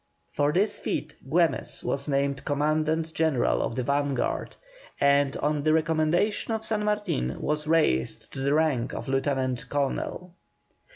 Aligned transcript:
For 0.31 0.51
this 0.51 0.79
feat 0.79 1.13
Güemes 1.29 1.83
was 1.83 2.07
named 2.07 2.43
Commandant 2.43 3.13
General 3.13 3.61
of 3.61 3.75
the 3.75 3.83
Vanguard, 3.83 4.55
and 4.99 5.37
on 5.37 5.61
the 5.61 5.73
recommendation 5.73 6.55
of 6.55 6.65
San 6.65 6.83
Martin, 6.85 7.39
was 7.39 7.67
raised 7.67 8.33
to 8.33 8.39
the 8.39 8.55
rank 8.55 8.93
of 8.95 9.07
Lieutenant 9.07 9.69
Colonel. 9.69 10.33